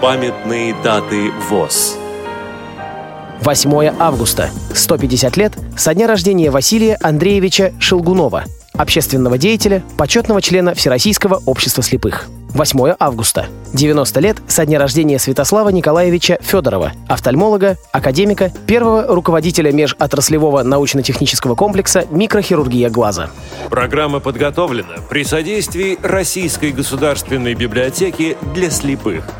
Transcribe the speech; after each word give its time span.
Памятные 0.00 0.74
даты 0.82 1.30
ВОЗ. 1.50 1.98
8 3.42 3.92
августа. 3.98 4.48
150 4.72 5.36
лет 5.36 5.52
со 5.76 5.92
дня 5.92 6.06
рождения 6.06 6.50
Василия 6.50 6.96
Андреевича 7.02 7.74
Шелгунова, 7.78 8.44
общественного 8.72 9.36
деятеля, 9.36 9.82
почетного 9.98 10.40
члена 10.40 10.72
Всероссийского 10.72 11.42
общества 11.44 11.82
слепых. 11.82 12.30
8 12.54 12.94
августа. 12.98 13.48
90 13.74 14.20
лет 14.20 14.38
со 14.48 14.64
дня 14.64 14.78
рождения 14.78 15.18
Святослава 15.18 15.68
Николаевича 15.68 16.38
Федорова, 16.40 16.92
офтальмолога, 17.06 17.76
академика, 17.92 18.50
первого 18.66 19.02
руководителя 19.02 19.70
межотраслевого 19.70 20.62
научно-технического 20.62 21.56
комплекса 21.56 22.06
«Микрохирургия 22.10 22.88
глаза». 22.88 23.28
Программа 23.68 24.20
подготовлена 24.20 24.94
при 25.10 25.24
содействии 25.24 25.98
Российской 26.02 26.72
государственной 26.72 27.52
библиотеки 27.52 28.38
для 28.54 28.70
слепых– 28.70 29.24